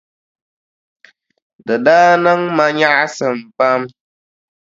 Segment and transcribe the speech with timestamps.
[1.65, 3.81] Di daa niŋ ma nyaɣisim pam.